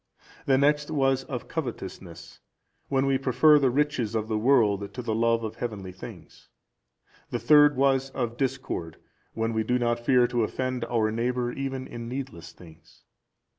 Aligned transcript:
The 0.47 0.57
next 0.57 0.89
was 0.89 1.25
of 1.25 1.47
covetousness, 1.47 2.39
when 2.89 3.05
we 3.05 3.19
prefer 3.19 3.59
the 3.59 3.69
riches 3.69 4.15
of 4.15 4.27
the 4.29 4.37
world 4.39 4.91
to 4.95 5.01
the 5.03 5.13
love 5.13 5.43
of 5.43 5.57
heavenly 5.57 5.91
things. 5.91 6.49
The 7.29 7.37
third 7.37 7.77
was 7.77 8.09
of 8.09 8.35
discord, 8.35 8.97
when 9.35 9.53
we 9.53 9.61
do 9.63 9.77
not 9.77 9.99
fear 9.99 10.25
to 10.29 10.43
offend 10.43 10.85
our 10.85 11.11
neighbour 11.11 11.51
even 11.51 11.85
in 11.85 12.09
needless 12.09 12.51
things. 12.51 13.03